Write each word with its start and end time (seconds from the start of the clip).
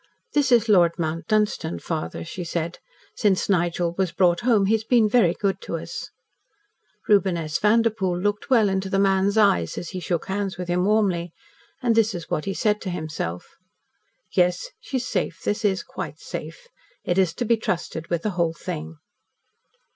"This 0.33 0.51
is 0.51 0.67
Lord 0.67 0.97
Mount 0.97 1.27
Dunstan, 1.27 1.77
father," 1.77 2.25
she 2.25 2.43
said. 2.43 2.79
"Since 3.15 3.49
Nigel 3.49 3.93
was 3.99 4.11
brought 4.11 4.39
home, 4.39 4.65
he 4.65 4.73
has 4.73 4.83
been 4.83 5.07
very 5.07 5.35
good 5.35 5.61
to 5.61 5.77
us." 5.77 6.09
Reuben 7.07 7.37
S. 7.37 7.59
Vanderpoel 7.59 8.17
looked 8.19 8.49
well 8.49 8.67
into 8.67 8.89
the 8.89 8.97
man's 8.97 9.37
eyes, 9.37 9.77
as 9.77 9.89
he 9.89 9.99
shook 9.99 10.25
hands 10.25 10.57
with 10.57 10.69
him 10.69 10.85
warmly, 10.85 11.33
and 11.83 11.93
this 11.93 12.15
was 12.15 12.31
what 12.31 12.45
he 12.45 12.53
said 12.55 12.81
to 12.81 12.89
himself: 12.89 13.45
"Yes, 14.31 14.69
she's 14.79 15.07
safe. 15.07 15.41
This 15.43 15.63
is 15.63 15.83
quite 15.83 16.19
safe. 16.19 16.65
It 17.03 17.19
is 17.19 17.31
to 17.35 17.45
be 17.45 17.55
trusted 17.57 18.07
with 18.07 18.23
the 18.23 18.31
whole 18.31 18.55
thing." 18.55 18.95